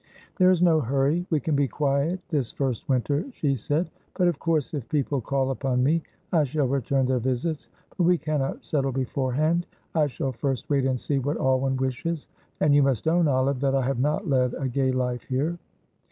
[0.39, 4.39] "There is no hurry, we can be quiet this first winter," she said; "but, of
[4.39, 6.01] course, if people call upon me,
[6.33, 9.67] I shall return their visits, but we cannot settle beforehand.
[9.93, 12.29] I shall first wait and see what Alwyn wishes,
[12.61, 15.59] and you must own, Olive, that I have not led a gay life here."